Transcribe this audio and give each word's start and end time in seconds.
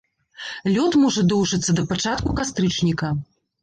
Лёт 0.77 0.97
можа 1.03 1.25
доўжыцца 1.35 1.71
да 1.83 1.87
пачатку 1.95 2.29
кастрычніка. 2.43 3.17